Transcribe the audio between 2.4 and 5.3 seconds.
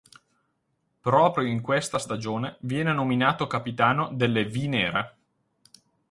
viene nominato capitano delle V Nere.